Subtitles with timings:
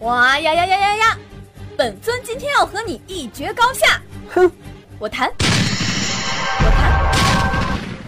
[0.00, 1.18] 哇呀呀呀呀呀！
[1.74, 3.98] 本尊今天要和你一决高下。
[4.28, 4.50] 哼，
[4.98, 5.32] 我弹，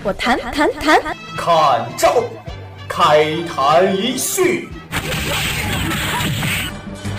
[0.04, 0.71] 我弹，我弹。
[0.74, 1.03] 弹。
[1.03, 1.16] 弹。
[1.35, 2.22] 看招，
[2.87, 4.69] 开坛一叙。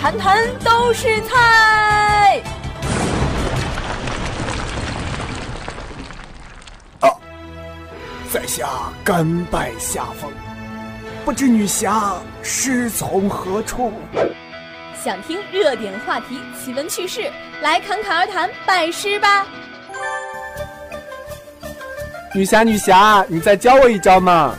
[0.00, 2.40] 弹弹都是菜。
[7.00, 7.10] 啊，
[8.32, 8.68] 在下
[9.02, 10.30] 甘拜下风，
[11.24, 13.92] 不知女侠师从何处？
[15.02, 17.30] 想听热点话题、奇闻趣事，
[17.62, 19.46] 来侃侃而谈，拜师吧。
[22.34, 24.54] 女侠，女侠，你再教我一招嘛！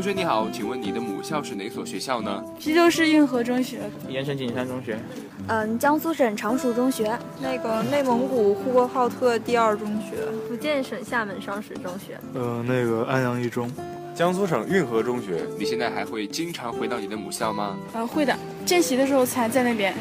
[0.00, 2.42] 同学你好，请问你的母校是哪所学校呢？
[2.58, 4.98] 邳州市运河中学，盐城景山中学，
[5.46, 10.16] 嗯，江苏省常熟中学，那个内蒙古呼和浩特第二中学，
[10.48, 13.70] 福建省厦门双十中学，呃，那个安阳一中，
[14.14, 15.42] 江苏省运河中学。
[15.58, 17.76] 你现在还会经常回到你的母校吗？
[17.92, 19.92] 啊，会的，见习的时候才在那边。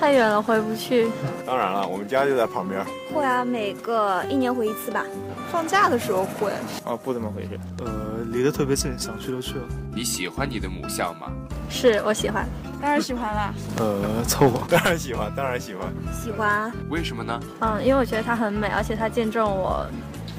[0.00, 1.06] 太远了，回不去。
[1.46, 2.82] 当然了，我们家就在旁边。
[3.12, 5.04] 会啊，每个一年回一次吧。
[5.52, 6.50] 放假的时候会。
[6.86, 7.60] 哦，不怎么回去。
[7.84, 9.64] 呃，离得特别近，想去就去了。
[9.94, 11.30] 你喜欢你的母校吗？
[11.68, 12.48] 是我喜欢，
[12.80, 13.54] 当然喜欢啦。
[13.76, 14.60] 呃，凑合。
[14.74, 15.92] 当然喜欢，当然喜欢。
[16.10, 16.72] 喜欢。
[16.88, 17.38] 为什么呢？
[17.60, 19.86] 嗯，因为我觉得它很美，而且它见证我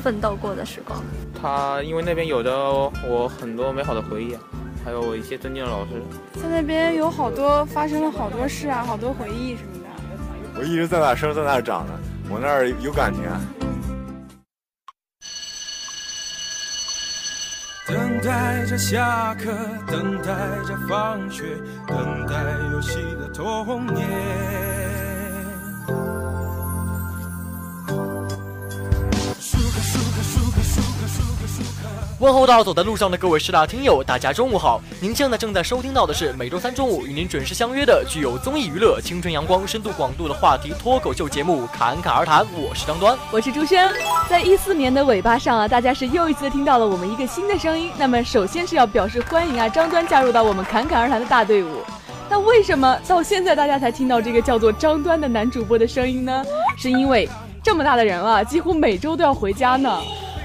[0.02, 1.00] 奋斗过的时光。
[1.40, 2.52] 它因为那边有着
[3.08, 4.36] 我很多美好的回忆。
[4.84, 5.92] 还有我一些尊敬的老师，
[6.34, 10.60] 在那边有好多发生了好多事啊，好多回忆什么的。
[10.60, 11.94] 我一直在那生，在那长的，
[12.30, 13.40] 我那儿有感情啊。
[18.24, 19.52] 等待着下课，
[19.86, 20.28] 等待
[20.66, 21.44] 着放学，
[21.86, 22.36] 等待
[22.72, 24.73] 游戏的童年。
[32.24, 34.80] 问候到走在路上的各位师大听友，大家中午好！
[35.02, 43.92] 您现在正在收听到的是每周三中午与您准时相约的具有综艺娱乐、青春阳光、深度广度的话题脱口秀节目《侃侃而谈》，我是张端，我是朱轩。
[44.30, 47.92] 在一四年的尾巴上啊，大家是又一次听到了我们一个新的声音。
[47.98, 51.82] 那么首先是要表示欢迎啊，张端加入到我们《侃侃而谈》的大队伍。
[52.30, 56.42] 那为什么到现在大家才听到这个叫做张端的男主播的声音呢？
[56.78, 57.28] 是因为
[57.62, 60.00] 这么大的人了，几乎每周都要回家呢。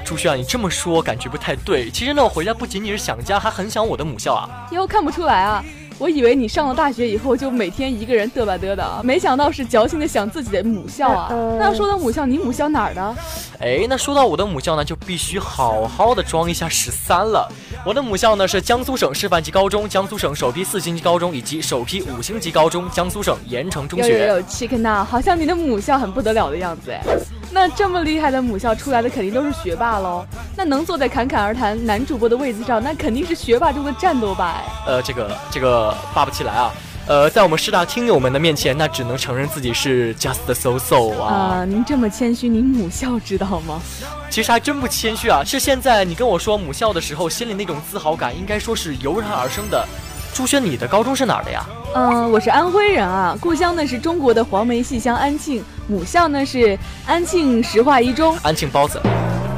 [0.08, 1.90] 朱旭啊，你这么说感觉不太对。
[1.90, 4.66] 其实呢，我回家不仅仅是想家，还很想我的母校啊。
[4.72, 5.62] 哟，看不出来啊，
[5.98, 11.28] 我以为你上了大学以后就每天一个人嘚吧嘚的，没想到是矫情的想自己的母校啊。
[11.58, 13.16] 那要说到母校，你母校哪儿的？
[13.60, 17.46] 哎，那说到我的母校呢，就必须好好的装一下十三了。
[17.88, 24.10] 我的母校呢是江苏省示范级高中、江苏省首批四星级高中以及首批五星级高中——江苏省盐城中学。
[24.10, 27.00] 有有有，chicken 呐，好像你的母校很不得了的样子哎。
[27.50, 30.22] 那这么厉害的母校出来的肯定都是学霸喽。
[30.54, 34.64] 那能坐在侃侃而谈男主播的位子上，那肯定是学霸中的战斗霸哎。
[34.86, 36.70] 呃，这个这个霸不起来啊。
[37.08, 41.32] 呃，在我们师大听友们的面前，那只能承认自己是 just so so 啊。
[41.32, 43.80] 啊，您这么谦虚，您母校知道吗？
[44.28, 49.82] 其实还真不谦虚啊，是现在你跟我说母校的时候，心里那种自豪感，应该说是油然而生的。
[50.34, 51.64] 朱轩，你的高中是哪儿的呀？
[51.94, 58.36] 嗯，我是安徽人啊，故乡呢是中国的黄梅戏乡安庆，母校呢是安庆石化一中。
[58.42, 59.00] 安庆包子。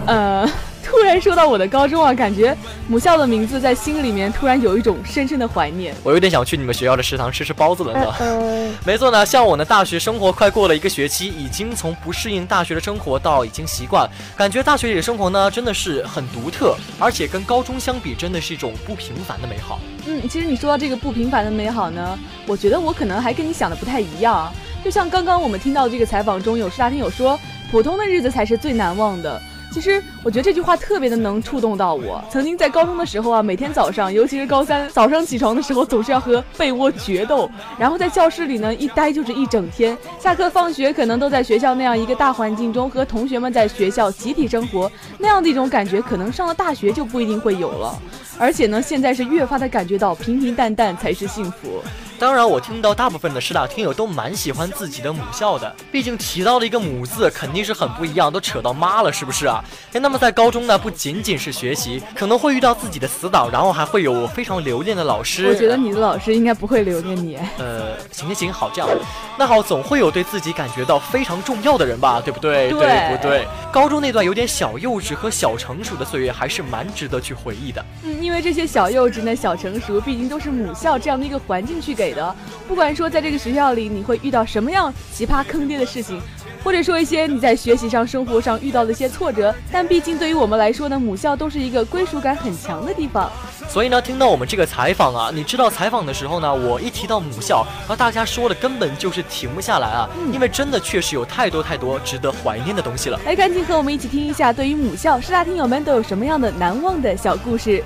[0.06, 0.48] 呃。
[0.90, 2.56] 突然说到我的高中啊，感觉
[2.88, 5.94] 母校的名字在心里面突然有一种深深的怀念。
[6.02, 8.12] 我有点想去你们学校的食堂吃吃包子了呢。
[8.84, 19.78] 没错呢，像我呢，大学生活快过了一个学期，已经从不适应大学的生活到已经习惯，感觉大学里的生活呢真的是很独特，而且跟高中相比，真的是一种不平凡的美好。
[20.06, 24.52] 嗯，其实你说到这个不平凡的美好呢，我觉得我可能还跟你想的不太一样。
[24.84, 27.38] 就像刚刚我们听到这个采访中有师大听友说，
[27.70, 29.40] 普通的日子才是最难忘的。
[29.72, 32.22] 其实我觉得这句话特别的能触动到我。
[32.30, 37.48] 曾经在高中的时候啊，每天早上，尤其是高三早上起床的时候，总是要和被窝决斗，
[37.78, 39.96] 然后在教室里呢一待就是一整天。
[40.18, 47.96] 下课放学可能都在学校那样一个大环境中，和同学们在学校集体生活，那样的一种感觉，可能上了大学就不一定会有了。
[48.38, 51.80] 而且呢，现在是越发的感觉到平平淡淡才是幸福。
[52.20, 59.64] 当然，我听到大部分的师大听友都蛮喜欢自己的母校的，毕竟提到了一个“母”字，肯定是很不一样，都扯到妈了，是不是啊？
[59.94, 65.46] 哎，那么在高中呢，不仅仅是学习，可能会遇到自己的死党，然后还会有非常留恋的老师。
[65.46, 67.38] 我觉得你的老师应该不会留恋你。
[67.56, 68.90] 呃，行行行，好这样。
[69.38, 72.68] 那好，总会有对自己感觉到非常重要的人吧，对不对？
[72.68, 73.48] 对不对？
[73.72, 77.82] 高中那段有点小幼稚和小成熟的岁月，还是蛮值得去回忆的。
[78.04, 82.36] 嗯，因为这些小幼稚呢、小成熟，毕竟都是母校这样的一个环境去给的，
[82.68, 82.90] 不管。
[82.90, 86.20] 说在这个学校里，你会遇到什么样奇葩坑爹的事情？
[86.62, 89.54] 或者说一些你在学习上、生活上遇到的一些挫折。
[89.72, 93.30] 但毕竟对于我们来说呢，母校都是一个归属感很强的地方。
[93.68, 103.18] 所以呢，听到我们这个采访啊，你知道采访的时候呢，我一提到母校，然后大家说的根本就是停不下来啊，因为真的确实有太多太多值得怀念的东西了。
[103.24, 107.82] 来，赶紧和我们一起听一下，对于母校，师大听友们都有什么样的难忘的小故事。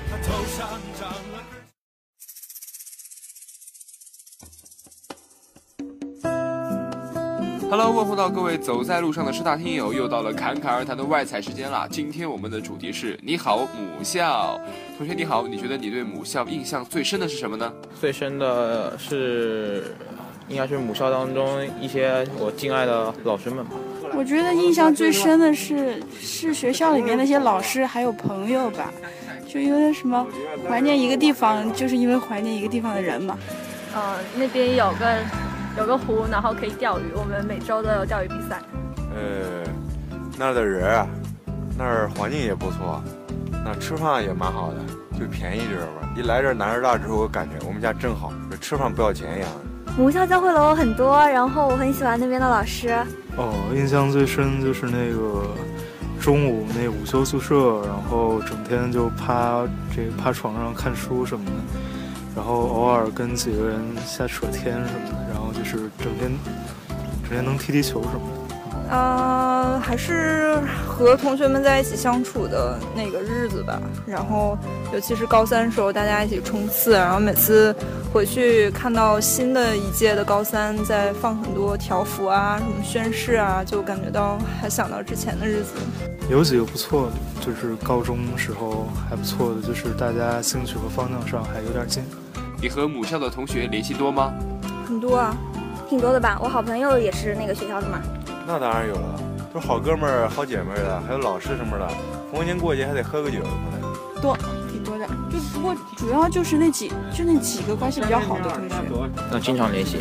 [7.67, 11.87] Hello，问候到各位走在路上的师大听友，又到了侃侃而谈的外采时间啦。
[11.89, 14.59] 今天我们的主题是你好母校，
[14.97, 17.73] 同学你好，你觉得你对母校印象最深的是什么呢？
[17.99, 19.95] 最深的是，
[20.47, 23.71] 应该是母校当中一些我敬爱的老师们吧。
[24.15, 28.93] 我觉得印象最深的是是学校里面那些老师还有朋友吧，
[29.47, 30.25] 就因为什么
[30.69, 33.37] 怀念一个地方，就是因为怀念一个地方的人嘛。
[33.95, 34.01] 嗯，
[34.37, 35.44] 那边有个。
[35.77, 37.11] 有个湖，然后可以钓鱼。
[37.15, 38.61] 我们每周都有钓鱼比赛。
[39.13, 39.63] 呃，
[40.37, 41.07] 那儿的人啊，
[41.77, 43.03] 那儿环境也不错，
[43.63, 46.09] 那吃饭也蛮好的，就便宜知道吧？
[46.15, 49.49] 一来这南师大之后，我感觉我们家真好，这吃饭不要钱一样。
[49.97, 52.95] 母校教会了我很多，然后我很喜欢那边的老师。
[53.37, 55.45] 哦，印象最深就是那个
[56.21, 59.63] 中午那午休宿舍，然后整天就趴
[59.95, 61.51] 这趴床上看书什么的，
[62.35, 65.14] 然后偶尔跟几个人瞎扯天什么的。
[65.65, 66.31] 是整天，
[67.23, 68.45] 整天能踢踢球什么的。
[68.87, 73.81] 呃，还是和同学们在一起相处的那个日子吧。
[74.05, 74.55] 然后，
[74.93, 77.75] 尤其是高三时候，大家一起冲刺，然后每次
[78.13, 85.73] 回去看到新的一届的高三在放很多条幅啊、什么宣誓啊，就感觉到还想到之前的日子。
[86.29, 87.13] 有几个不错的，
[87.43, 92.03] 就是高中时候还不错的，就是大家兴趣和方向上还有点近。
[92.61, 94.31] 你和母校的同学联系多吗？
[94.85, 95.35] 很多啊。
[95.87, 98.01] 挺多的吧，我好朋友也是那个学校的嘛。
[98.47, 99.21] 那当然有了，
[99.53, 101.87] 都是好哥们儿、好姐妹的，还有老师什么的，
[102.31, 104.19] 逢年过节还得喝个酒什么的。
[104.19, 104.35] 多，
[104.71, 105.05] 挺多的。
[105.31, 108.75] 就不过主要就是那几，就那几个关系比较好的同学。
[109.31, 109.99] 那经常联系。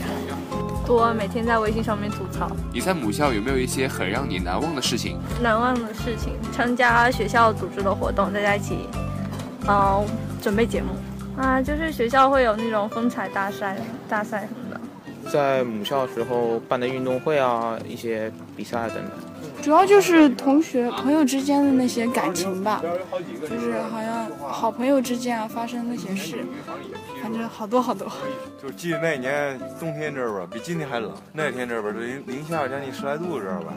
[0.87, 2.51] 多，每天在微信上面吐槽。
[2.73, 5.19] 你在母校有没有一些很让你难忘的事情？
[5.43, 8.89] 难忘的事情，参加学校组织的活动，大家一起，
[9.69, 10.03] 嗯，
[10.43, 10.89] 准备节目
[11.43, 13.77] 啊，就是学校会有那种风采大赛、
[14.09, 14.64] 大赛什么的。
[15.35, 19.11] 在母校时候办的运动会啊，一些比赛等等，
[19.61, 22.81] 主要就是同学朋友之间的那些感情吧，
[23.43, 26.47] 就是好像好朋友之间啊发生那些事，
[27.21, 28.07] 反正好多好多。
[28.63, 31.13] 就是记得那年冬天这吧，比今天还冷。
[31.33, 33.75] 那天这边零零下将近十来度，知道吧？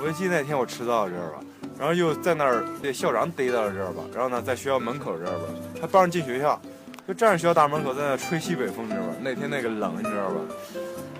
[0.00, 1.40] 我就记得那天我迟到，知道吧？
[1.80, 4.04] 然后又在那儿被校长逮到了，知道吧？
[4.14, 5.44] 然后呢，在学校门口这儿吧，
[5.80, 6.60] 他不让进学校。
[7.04, 9.12] 就站在学校大门口，在那吹西北风，你知道吧？
[9.20, 10.34] 那天那个冷，你知道吧？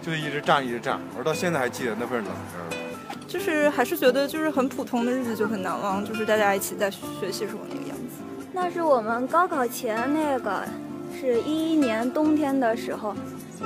[0.03, 1.01] 就一直站，一直站。
[1.17, 2.33] 我到现在还记得那份冷？
[3.29, 8.23] 就是还是觉得就是很普通的日子就很难忘，就是大家一起在学习时候那个样子。
[8.53, 10.65] 那是我们高考前那个，
[11.19, 13.15] 是一一年冬天的时候，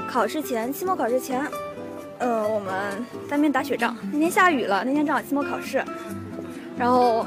[0.06, 1.44] 考试前，期末考试前，
[2.18, 2.72] 呃，我们
[3.28, 3.96] 在那边打雪仗。
[4.12, 5.82] 那天下雨了，那天正好期末考试，
[6.78, 7.26] 然后。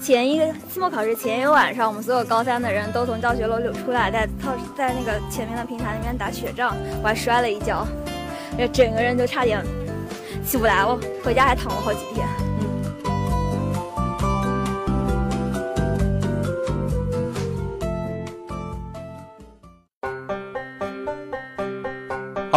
[0.00, 7.86] 前一个期末考试前一个晚上，我们所有高三的人都从教学楼里出来，在操在那个前面的平台那边打雪仗，我还摔了一跤，
[8.72, 9.62] 整个人就差点
[10.44, 12.26] 起不来了，回家还躺了好几天。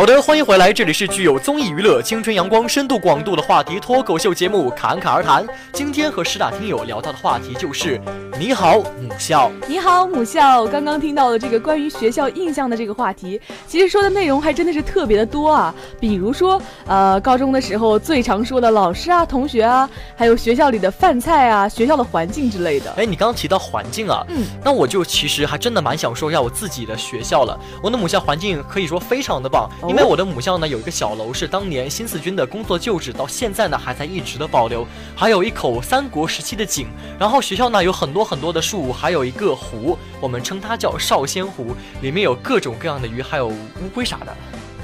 [0.04, 5.48] 好的，欢迎回来，这里是具有综艺娱乐、青春阳光、深度广度的话题脱口秀节目《侃侃而谈》。
[5.72, 8.02] 今天和十大听友聊到的话题就是
[8.40, 9.52] “你好母校”。
[9.70, 15.74] 你好母校，刚刚听到了这个关于学校印象的这个话题，其实说的内容还真的是特别的多啊。
[16.00, 22.92] 比如说，呃，高中的时候最常说的老师啊、同学啊，还有学校里的饭菜啊、学校的环境之类的。
[22.98, 27.58] 哎，你刚刚提到环境啊，嗯，那我就其实还真的蛮想说一下我自己的学校了。
[27.84, 29.70] 我的母校环境可以说非常的棒。
[29.88, 34.86] 因为我的母校呢有一个小楼是当年新四军的工作旧址，到现在呢还在一直的保留，
[35.16, 36.88] 还有一口三国时期的井，
[37.20, 43.54] 然后学校呢有很多很多的树，还有一个湖，我们称它叫少仙湖，里面有各种各样的鱼，还有乌
[43.94, 44.34] 龟啥的。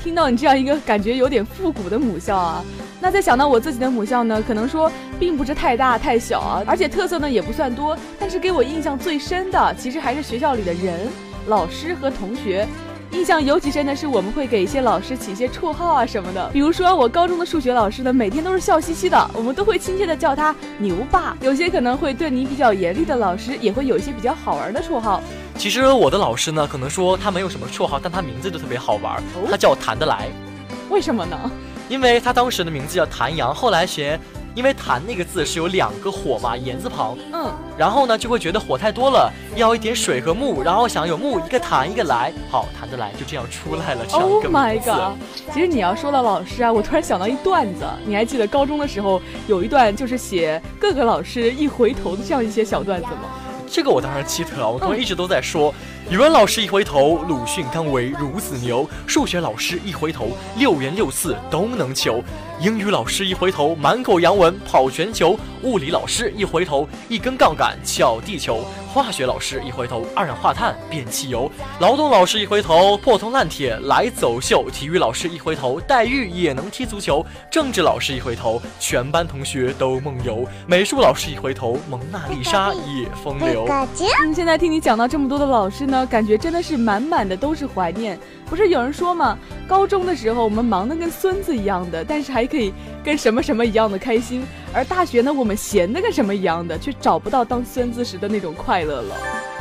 [0.03, 2.63] 听到你这样一个感觉有点复古的母校啊，
[3.01, 11.10] 那再想到我自己的母校呢，可能说并不是太大太小啊，而且特色呢也不算多，但是给我印象最深的其实还是学校里的人、
[11.48, 12.67] 老师和同学。
[13.11, 16.47] 印象尤其深的是，我们会给一些老师起一些绰号啊什么的。
[16.53, 21.35] 比如说，我高中的数学老师呢，每天都是笑嘻嘻的，我们都会亲切的叫他牛爸。
[21.41, 25.23] 有些可能会对你比较严厉的老师，也会有一些比较好玩的绰号。
[25.57, 30.27] 其实我的老师呢，可能说他没有什么绰号，但他名字就特别好玩，他叫谈得来。
[30.89, 31.35] 为什么呢？
[31.89, 34.19] 因为他当时的名字叫谭阳，后来学。
[34.59, 44.35] 因为谭那个字是有两个火嘛，言字旁，嗯，然后呢就会觉得火太多了，要一点水和木，然后想有木一个谭一个来，好谈得来，就这样出来了这样一个。
[44.35, 45.17] Oh my god！
[45.53, 53.29] 其实你要说到老师啊，我突然想到一段子，你还记得高中的时候有一段就是写各个老师一回头的这样一些小段子吗？
[53.71, 55.73] 这个我当然记得了，我刚刚一直都在说。
[56.09, 62.15] 语文老师一回头，鲁迅刚为孺子牛；数学老师一回头，六元六次都能求；
[62.61, 68.59] 英语老师一回头，满口洋文跑全球；物理老师一回头，一根杠杆撬地球；
[68.93, 71.49] 化学老师一回头，二氧化碳变汽油；
[71.79, 83.65] 劳动老师一回头，破铜烂铁来走秀；体育老师一回头，黛玉也能踢足球；政治老师一回头，全班同学都梦游；美术老师一回头，蒙娜丽莎也风流。
[83.67, 86.05] 嗯，现在听你讲到这么多的老师呢？
[86.05, 88.17] 感觉真的是满满的都是怀念，
[88.49, 89.37] 不是有人说吗？
[89.67, 92.73] 高中的时候我们忙得跟孙子一样的，但是还可以
[93.03, 94.41] 跟什么什么一样的开心；
[94.73, 99.15] 而大学呢，我们闲的跟什么一样的，却找不到当孙子时的那种快乐了。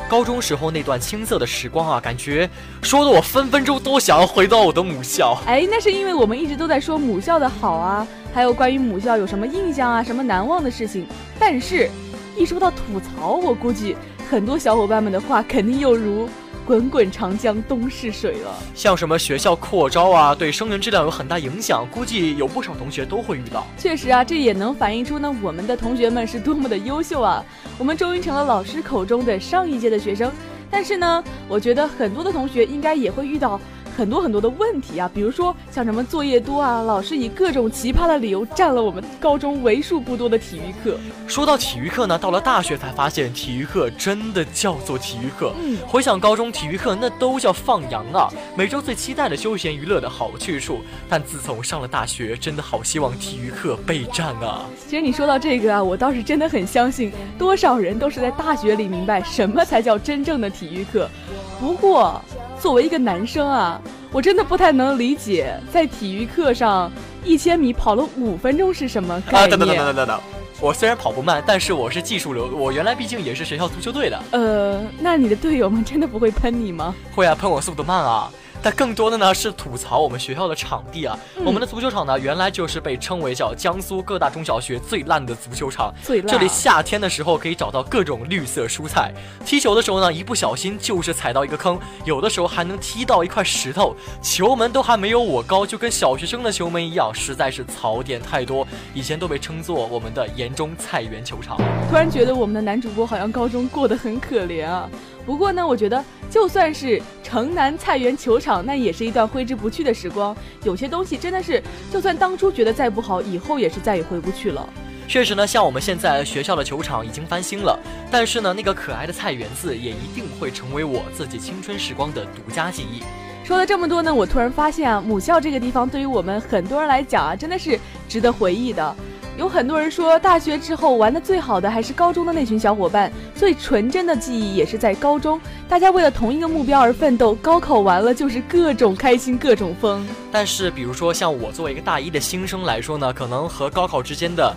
[0.08, 2.48] 高中时候那段青涩的时光啊，感觉
[2.82, 5.38] 说的我分分钟都想要回到我的母校。
[5.46, 11.06] 哎，那是因为我们一直都在说母校的好啊，还有关于母校有什么印象啊，什么难忘的事情。
[11.38, 11.90] 但是，
[12.36, 13.96] 一说到吐槽，我估计。
[14.30, 16.28] 很多小伙伴们的话，肯定又如
[16.68, 18.54] 滚滚长江东逝水了。
[18.75, 23.66] 像什么学校扩招啊，对生源质量有很大影响，估计有不少同学都会遇到。
[23.78, 27.42] 确实啊，这也能反映出呢，我们的同学们是多么的优秀啊！
[27.78, 30.30] 我们终于成了老师口中的上一届的学生。
[30.70, 33.58] 但是呢，我觉得很多的同学应该也会遇到。
[33.98, 40.96] 很多很多的问题啊，比如说像什么作业多啊，老师以各种奇葩的理由占了我们高中为数不多的体育课。
[41.26, 45.52] 说到体育课呢，到了大学才发现体育课真的叫做体育课。
[45.60, 50.78] 嗯，回想高中体育课，那都叫放羊啊，每周最期待的休闲娱乐的好去处。
[51.08, 54.64] 但自从上了大学，真的好希望体育课备战啊。
[54.86, 61.10] 其实你说到这个啊，我倒是真的很相信，多少人都是在大学里明白什么才叫真正的体育课。
[61.58, 62.22] 不过。
[62.60, 66.90] 作为一个男生啊，我真的不太能理解，在体育课上
[67.24, 69.50] 一千米跑了五分钟是什么概念？
[69.50, 70.20] 等等等等等等，
[70.60, 74.20] 我虽然跑不慢，但是我是技术流，我原来毕竟也是学校足球队的。
[74.32, 76.94] 呃，那你的队友们真的不会喷你吗？
[77.14, 78.30] 会啊，喷我速度慢啊。
[78.62, 86.26] 但更多的呢是吐槽我们学校的场地啊，我们的足球场呢原来就是被称为叫江苏各大中小学最烂的足球场，最烂。
[86.26, 89.12] 这里夏天的时候可以找到各种绿色蔬菜，
[89.44, 101.56] 踢球的时候呢一不小心就是踩到一个坑，有的时候还能踢到一块石头，球门都还没有我高，就跟小学生的球门一样，实在是槽点太多，以前都被称作我们的盐中菜园球场。
[101.88, 104.88] 突然觉得我们的男主播好像高中过得很可怜啊。
[105.28, 110.35] 不过呢，我觉得就算是城南菜园球场，那也是一段挥之不去的时光。
[110.64, 114.66] 有些东西真的是，就算当初觉得再不好，以后也是再也回不去了。
[115.06, 117.78] 确实呢，像我们现在学校的球场已经翻新了，
[118.11, 123.02] 但是呢，那个可爱的菜园子也一定会成为我自己青春时光的独家记忆。
[123.44, 128.97] 说了这么多呢，我突然发现啊，母校这个地方对于我们很多人来讲啊，真的是值得回忆的。
[129.38, 135.40] 有很多人说，大学之后玩的最好的还是高中的那群小伙伴，最纯真的记忆也是在高中。
[135.68, 140.04] 大家为了同一个目标而奋斗，高考完了就是各种开心，各种疯。
[140.33, 144.52] 但是，比如说像我作为一个大一的新生来说呢，可能和高考之间的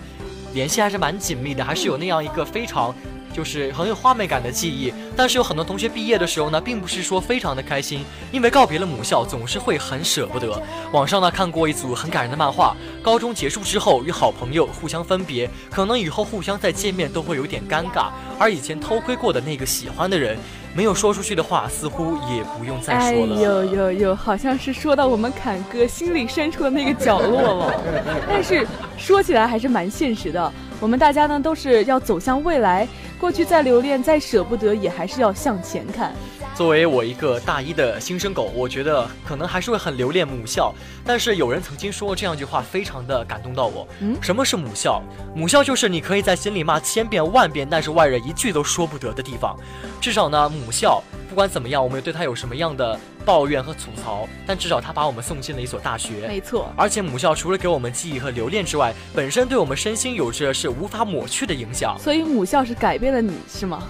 [0.52, 2.92] 联系还是蛮紧密的，还是有那样一个非常。
[3.32, 10.60] 就是很有画面感的记忆，但是有很多同学毕业的时候呢，并不是说非常的开心，因为告别了母校，总是会很舍不得。
[10.92, 20.36] 网上呢看过一组很感人的漫画，高中结束之后与好朋友互相分别，可能以后互相再见面都会有点尴尬，而以前偷窥过的那个喜欢的人。
[20.74, 23.36] 没有说出去的话，似乎也不用再说了。
[23.36, 27.74] 哎呦呦呦，好像是说到我们侃哥心里深处的那个角落了。
[28.26, 32.88] 但是说起来还是蛮现实的，我们大家呢都是要走向未来，
[33.22, 36.12] 过去再留恋再舍不得，也还是要向前看。
[36.56, 40.74] 作为我一个大一的新生狗，我觉得可能还是会很留恋母校。
[41.04, 43.86] 但是有人曾经说过这样一句话，非常的感动到我。
[44.00, 45.00] 嗯，什么是母校？
[45.36, 49.56] 母校就是你可以在心里骂千遍万遍，但是外人一句都说不得的地方。
[50.00, 56.26] 至少呢，母校不管怎么样，我们对它有什么样的抱怨和吐槽，但至少他把我们送进了一所大学。
[56.28, 56.72] 没错。
[56.76, 61.96] 而且母校除了给我们记忆和留恋之外，本身对我们身心有着是无法抹去的影响。
[61.98, 63.82] 所以母校是改变了你，是吗？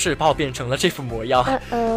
[0.00, 1.44] 是把我变成了这副模样。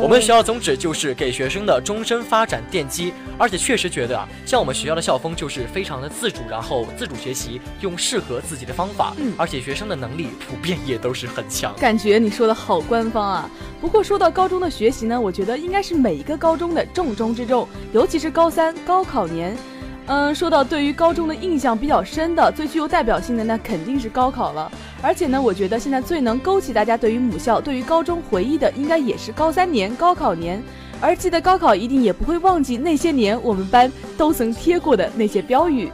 [0.02, 11.74] 我们学校宗旨就是给学生的终身发展奠基，而且确实觉得啊，像我们学校的校风就是非常的自主，然后自主学习，用适合自己的方法，而且学生的能力普遍也都是很强。
[11.80, 13.50] 感觉你说的好官方啊！
[13.80, 19.56] 不过说到高中的学习呢，我觉得应该是每一个高中的重中之重，尤其是高三高考年。
[20.06, 24.70] 嗯，说到对于高中的印象比较深的、最具有代表性的，那肯定是高考了。
[25.02, 30.62] 而且呢，我觉得现在最能勾起大家对于母校、对于高中回忆的，应该也是高三年高考年。
[31.00, 35.90] 而记得高考，一定也不会忘记那些年我们班都曾贴过的那些标语。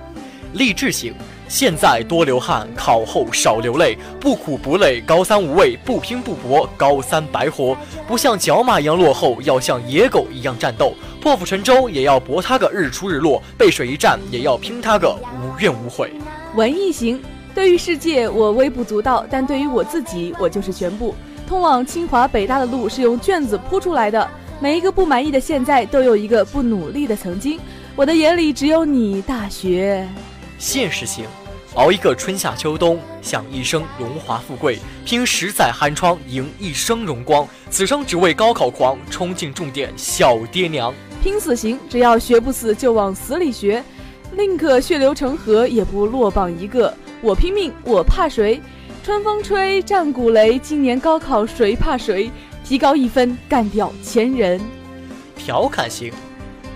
[0.53, 1.13] 励志型，
[1.49, 7.75] 现在多流汗，考后少流泪，不苦不累，高三无畏，不拼不搏，高三白活。
[8.07, 10.93] 不像角马一样落后，要像野狗一样战斗。
[11.19, 16.11] 破釜沉舟也要搏他个日出日落，背水一战也要拼他个无怨无悔。
[16.53, 17.19] 文艺型，
[17.55, 21.15] 对于世界我微不足道，但对于我自己我就是全部。
[21.47, 24.29] 通往清华北大的路是用卷子铺出来的，
[24.59, 27.59] 每一个不满意的现在都有一个不努力的曾经。
[27.95, 30.07] 我的眼里只有你，大学。
[30.59, 31.23] 现实型，
[31.79, 37.48] 熬一个春夏秋冬，享一生荣华富贵，拼十载寒窗，赢一生荣光。
[37.69, 40.93] 此生只为高考狂，冲进重点，小爹娘。
[41.24, 43.81] 拼死行，只要学不死就往死里学，
[44.38, 46.93] 宁可血流成河也不落榜一个。
[47.21, 48.62] 我拼命，我怕谁？
[49.01, 52.29] 春风吹，战鼓擂，今年高考谁怕谁？
[52.65, 54.59] 提高一分，干掉前人。
[55.38, 56.12] 调侃型，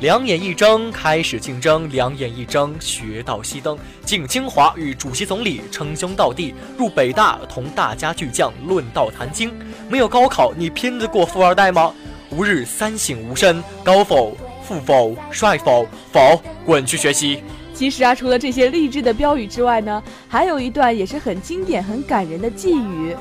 [0.03, 3.77] 两眼一睁，开始竞争；两眼一睁，学到熄灯。
[4.03, 9.49] 进清华与主席总理称兄道弟，入北大同大家巨匠论道谈经。
[9.87, 11.93] 没有高考，你拼得过富二代吗？
[12.31, 15.87] 吾日三省吾身：高否、富否、帅否？
[16.11, 17.41] 否，滚去学习。
[17.73, 23.15] 其实啊，除了这些励志的标语之外呢，还有一段也是很经典、很感人的寄语。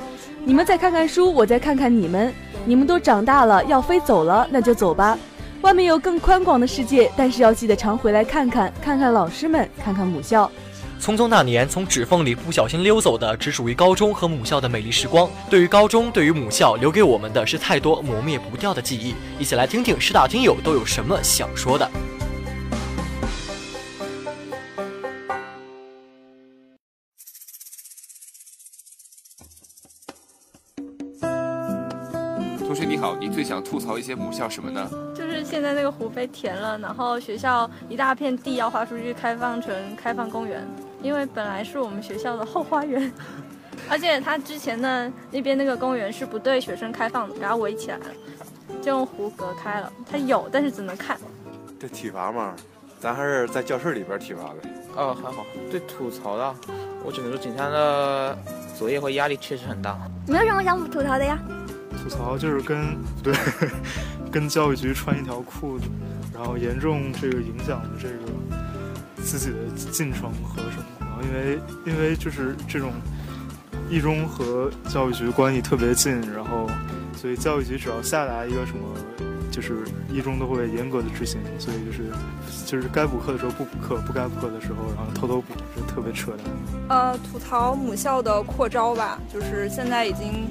[0.44, 2.34] 你们再看看书，我再看看你们。
[2.64, 5.16] 你们都长大了，要飞走了，那就走吧。
[5.62, 10.50] 外面有更宽广的世界，但是要记得常回来看看，看看老师们，看看母校。
[11.00, 15.30] 匆匆那年，从指缝里不小心溜走的，只属于高中和母校的美丽时光。
[15.48, 19.14] 对于高中，对于母校，留给我们的是太多磨灭不掉的记忆。
[19.38, 21.88] 一起来听听师大听友都有什么想说的。
[32.58, 34.90] 同学你好，你最想吐槽一些母校什么呢？
[35.42, 40.64] 就是现在那个湖被填了，然后学校一大片地要划出去开放成开放公园，
[41.02, 43.12] 因为本来是我们学校的后花园，
[43.90, 48.04] 而且它之前呢那边那个公园是不对学生开放的，给它围起来了，
[48.80, 49.92] 就用湖隔开了。
[50.08, 51.18] 它有，但是只能看。
[51.80, 52.54] 这体罚嘛，
[53.00, 54.70] 咱还是在教室里边体罚呗。
[54.94, 55.44] 哦，还好。
[55.72, 56.54] 对吐槽的，
[57.04, 58.38] 我只能说今天的
[58.78, 59.98] 作业和压力确实很大。
[60.28, 61.36] 没有什么想吐槽的呀？
[62.00, 63.34] 吐槽就是跟不对，
[64.32, 65.84] 跟教育局穿一条裤子，
[66.32, 68.14] 然后严重这个影响了这个
[69.22, 69.56] 自己的
[69.92, 70.84] 进程和什么。
[71.00, 72.90] 然后因为因为就是这种
[73.90, 76.66] 一中和教育局关系特别近，然后
[77.14, 78.82] 所以教育局只要下达一个什么，
[79.50, 81.38] 就是一中都会严格的执行。
[81.58, 82.10] 所以就是
[82.64, 86.46] 就是该补课的时候不补课，不该补课的时候然后偷偷补，就特别扯淡。
[86.88, 90.48] 呃，吐槽母校的扩招吧，就是现在已经。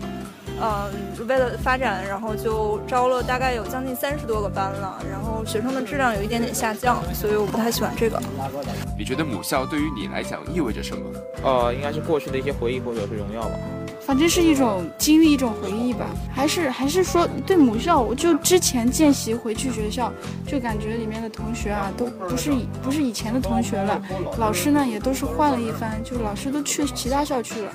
[0.62, 8.22] 嗯，为了发展，然后就招了大概有将近三十多个班了，然后学生的质量有一点点下降，所以我不太喜欢这个。
[8.98, 11.04] 你觉得母校对于你来讲意味着什么？
[11.44, 13.56] 呃，应该是过去的一些回忆或者是荣耀吧。
[14.04, 16.08] 反正是一种经历，一种回忆吧。
[16.34, 20.12] 还是还是说对母校，我就之前见习回去学校，
[20.46, 24.02] 就感觉里面的同学啊，都不是以不是以前的同学了，
[24.38, 27.72] 老师呢也都是换了一番，就老师都去其他校区了。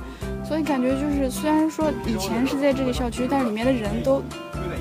[0.46, 4.22] 所以感觉就是，虽然说以前是在这个校区，但是里面的人都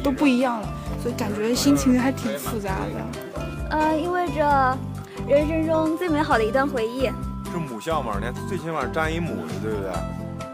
[0.03, 0.69] 都不一样了，
[1.01, 3.35] 所以感觉心情还挺复杂的。
[3.71, 4.77] 呃，意味着
[5.27, 7.09] 人生中最美好的一段回忆。
[7.51, 9.91] 是母校嘛，你看最起码占一母的，对不对？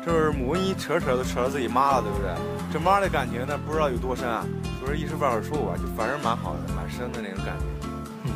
[0.06, 2.32] 这是母一扯扯都扯到自己妈了，对不对？
[2.72, 4.46] 这妈的感情呢，不知道有多深啊。
[4.84, 7.88] 所以一时半会儿说吧，就反正蛮好的，蛮深的那种感觉。
[8.24, 8.32] 嗯，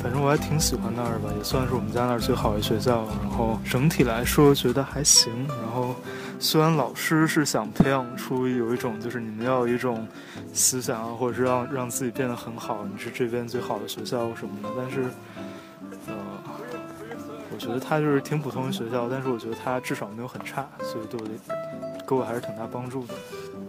[0.00, 3.04] 反正我还挺喜欢那儿吧，也算是我们家那儿最好的学校。
[3.22, 5.32] 然后整体来说觉得还行。
[5.48, 5.96] 然后。
[6.42, 10.08] 虽然老师是想培养出有一种，就是你们要有一种
[10.54, 15.04] 思想啊，或者是让让自己变得很好，你是这边最好的学校什么的，但是，
[16.06, 16.14] 呃，
[17.52, 21.32] 我觉得他就是挺普通的学校，但是我觉得他至少没有很差，所以对我的
[22.08, 23.12] 给我还是挺大帮助的。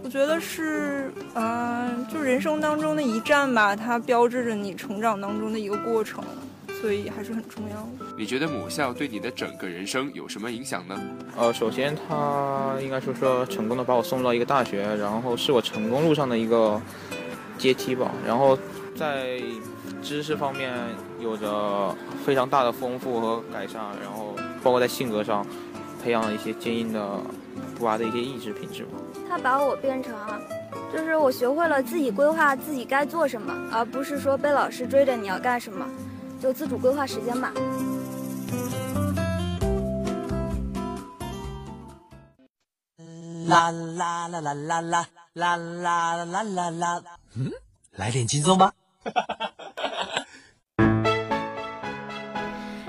[0.02, 6.24] 我觉得是，嗯，就人生当中的一站吧，它标志着你成长当中的一个过程。
[6.82, 8.12] 所以还是很重要的。
[8.18, 11.00] 你觉得母校对你的整个人生有什么影响呢？
[11.38, 16.82] 呃，首先他应该说说成功的把我送到一个大学，然后是我成功路上的一个
[17.58, 18.12] 阶梯吧。
[18.26, 18.58] 然后
[18.96, 19.40] 在
[20.02, 20.74] 知识方面
[21.20, 25.46] 有着非常大的丰富和改善，然后包括在性格上
[26.04, 27.20] 培养了一些坚硬的
[27.78, 28.98] 不拔的一些意志品质吧。
[29.30, 30.14] 他把我变成，
[30.92, 35.86] 就是我学会了自己规划自己该做什么，而不是说被老师追着你要干什么。
[36.42, 37.54] 就自主规划时间吧。
[43.48, 47.04] 啦啦啦啦啦啦啦啦啦啦啦啦！
[47.36, 47.52] 嗯，
[47.98, 48.72] 来点轻松吧。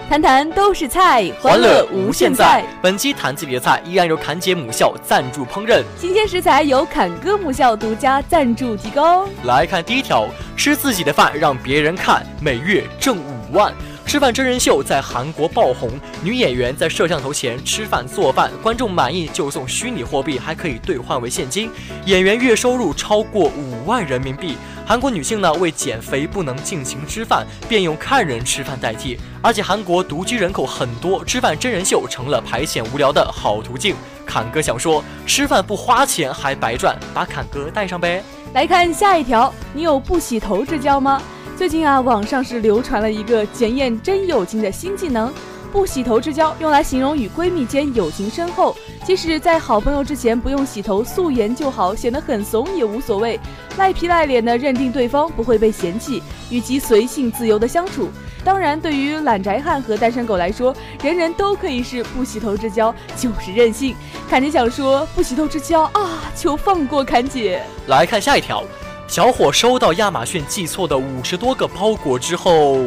[0.09, 2.63] 谈谈都是菜，欢乐无限在。
[2.83, 9.27] 本期谈自己的菜，依然由侃姐母校赞助烹饪，新鲜食材由侃哥母校独家赞助提供。
[9.45, 13.73] 来看第一条，吃自己的饭，让别人看，每月挣五万。
[14.05, 15.89] 吃饭真人秀在韩国爆红，
[16.23, 21.71] 女演员在摄像头前吃饭做饭，观众满意就送虚拟货币，还可以兑换为现金。
[22.07, 24.57] 演员月收入超过五万人民币。
[24.85, 29.19] 韩国女性呢为减肥不能尽情吃饭，便用看人吃饭代替。
[29.41, 33.95] 而且韩国独居人口很多，吃饭真人秀成了排遣无聊的好途径。
[34.27, 38.23] 侃哥想说，吃饭不花钱还白赚，把侃哥带上呗。
[38.53, 41.23] 来看下一条，你有不洗头之交吗？
[41.63, 45.33] 最近啊，网上是流传了一个检验真友情的新技能。
[45.71, 53.39] 不洗头之交，用来形容与闺蜜间友情深厚，即使在好朋友之前不用洗头，素颜就好，显得很怂也无所谓。
[53.79, 56.21] 赖皮赖脸的认定对方不会被嫌弃，
[56.51, 58.09] 与其随性自由的相处。
[58.43, 63.95] 当然，对于懒宅汉和单身狗来说，人人都可以是不洗头之交，就是任性。
[64.29, 67.63] 侃姐想说，不洗头之交啊，求放过侃姐。
[67.87, 68.65] 来看下一条，
[69.07, 72.79] 小伙收到亚马逊寄错的五十多个包裹之后。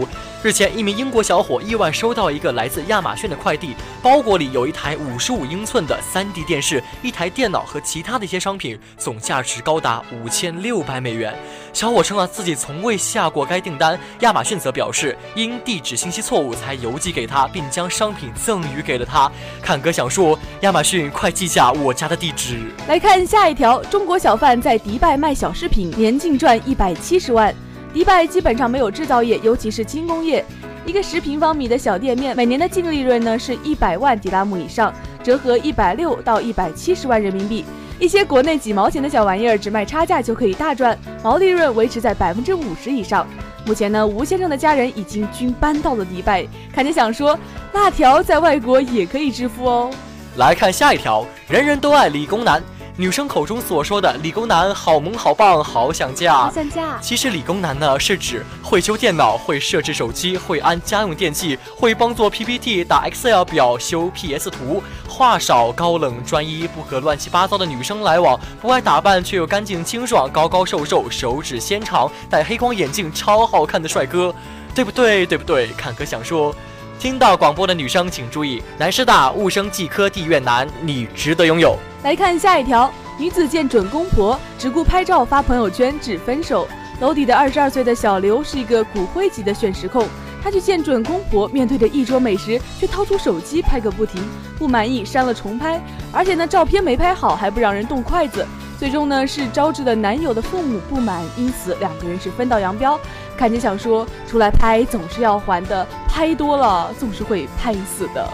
[0.45, 11.33] 日前，一名英国小伙意外收到一个来自亚马逊的快递，包裹里有一台五十五英寸的 3D 电视、一台电脑和其他的一些商品，总价值高达五千六百美元。
[11.73, 19.31] 小伙称啊自己从未下过该订单，亚马逊则表示因地址信息错误才邮寄给他，并将商品赠予给了他。
[19.63, 22.71] 侃哥想说，亚马逊快记下我家的地址。
[22.87, 27.51] 来看下一条，中国小贩在迪拜卖小饰品，年净赚一百七十万。
[27.95, 30.43] 迪拜基本上没有制造业，尤其是轻工业。
[30.85, 37.63] 一个十平方米的小店面，每年的净利润呢是一百万迪拉姆以上，折合一百六到一百七十万人民币。
[37.97, 43.25] 一些国内几毛钱的小玩意儿，只卖差价就可以大赚，毛利润维持在百分之五十以上。
[43.65, 46.45] 目前呢，吴先生的家人已经均搬到了迪拜。
[46.73, 47.39] 看见想说，
[47.71, 49.89] 辣条在外国也可以致富哦。
[50.35, 52.61] 来看下一条，人人都爱理工男。
[52.97, 56.97] 女生口中所说的理工男好萌好棒好想嫁，想嫁。
[57.01, 74.33] 其实理工男呢是指会修电脑、会设置手机、会安家用电器、会帮做 PPT、打 Excel 表、修 PS 图、话少、高冷、专一、不和乱七八糟的女生来往、不爱打扮却又干净清爽、高高瘦瘦、手指纤长、戴黑框眼镜超好看的帅哥，
[74.73, 75.25] 对不对？
[75.25, 75.67] 对不对？
[75.73, 76.55] 侃哥想说，
[76.97, 81.77] 听到广播的女生请注意，南师大物生技科地院男，你值得拥有。
[82.05, 86.67] 来看下一条，女子见准公婆，只顾拍照发朋友圈，致分手。
[87.01, 90.07] 楼底的二十二岁的小刘是一个骨灰级的选食控，
[90.39, 94.23] 他去见准公婆，面对着一桌美食，却掏出手机拍个不停，
[94.55, 98.45] 不满意删了重拍，而且呢照片没拍好，还不让人动筷子。
[98.77, 102.99] 最终呢是招致了男友的父母不满，因此两个人是分道扬镳。
[103.35, 108.29] 看见想说，出来拍总是要还的，拍多了总是会拍死的。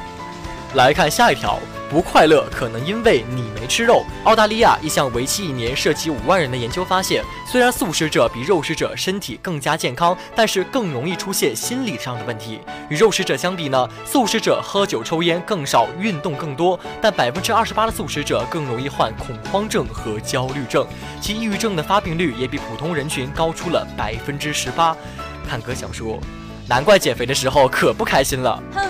[0.73, 1.57] 来看下一条。
[1.91, 4.05] 不快乐可能因为你没吃肉。
[4.23, 12.61] 澳大利亚一项为期一年、涉及五万人的研究发现，虽然素食者比肉食者身体更加健康，但是更容易出现心理上的问题。
[12.89, 20.87] 与肉食者相比呢，素食者喝酒抽烟更少，运动更多，但 百分之二十八的素食者更容易患恐慌症和焦虑症，
[21.19, 24.95] 其抑郁症的发病率也比普通人群高出了百分之十八。
[25.45, 26.17] 看哥想说，
[26.69, 28.63] 难怪减肥的时候可不开心了。
[28.73, 28.89] 哼，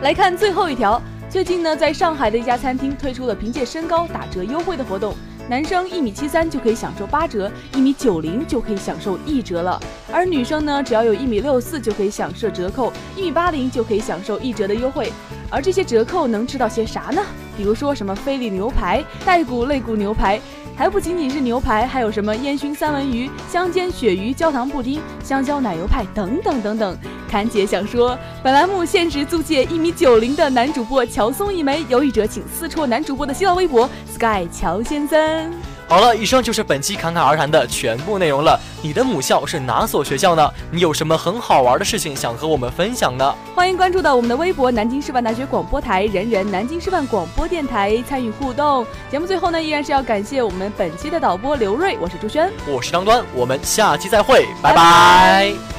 [0.00, 1.02] 来看最后一条。
[1.36, 5.14] 最近呢，在上海的一家餐厅推出了凭借身高打折优惠的活动，
[5.50, 9.78] 男生一米七三就可以享受八折，一米九零就可以享受一折了。
[10.10, 15.12] 而女生呢，只要有一米六四就可以享受折扣，一米八零就可以享受一折的优惠。
[15.50, 17.22] 而这些折扣能吃到些啥呢？
[17.54, 20.40] 比如说什么菲力牛排、带骨肋骨牛排。
[20.74, 26.96] 还不仅仅是牛排，还有什么烟熏三文鱼、香煎鳕鱼、焦糖布丁、香蕉奶油派等等等等。
[27.26, 35.52] 侃姐想说，本栏目限时租借一米九零的男主播乔松一枚，有意者请私戳男主播的新浪微博 sky 乔先生。
[35.88, 38.58] 好了，以上就是本期侃侃而谈的全部内容了。
[38.82, 40.50] 你的母校是哪所学校呢？
[40.72, 43.34] 你有什么很好玩的事情想和我们分享呢？
[43.54, 48.84] 欢迎关注到我们的微博“南京师范大学广播台”人人南京师范广播电台参与互动。
[49.12, 55.75] 节目最后呢，依然是要感谢我们本期的导播刘瑞，我是朱轩，我是张端，我们下期再会，拜拜。